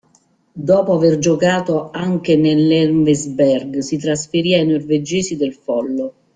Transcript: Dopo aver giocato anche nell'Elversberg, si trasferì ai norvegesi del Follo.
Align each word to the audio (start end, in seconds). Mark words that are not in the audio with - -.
Dopo 0.55 0.93
aver 0.93 1.19
giocato 1.19 1.91
anche 1.91 2.35
nell'Elversberg, 2.35 3.77
si 3.81 3.99
trasferì 3.99 4.55
ai 4.55 4.65
norvegesi 4.65 5.37
del 5.37 5.53
Follo. 5.53 6.13